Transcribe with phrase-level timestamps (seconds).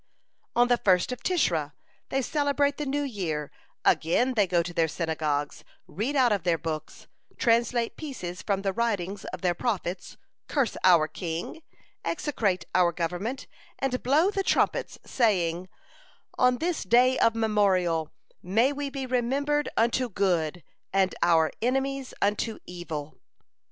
[0.55, 1.73] "On the first of Tishri
[2.09, 3.51] they celebrate the New Year
[3.85, 7.05] again they go to their synagogues, read out of their books,
[7.37, 10.17] translate pieces from the writings of their Prophets,
[10.47, 11.61] curse our king,
[12.03, 13.45] execrate our government,
[13.77, 15.69] and blow the trumpets, saying:
[16.35, 18.11] 'On this Day of Memorial
[18.41, 23.19] may we be remembered unto good, and our enemies unto evil.'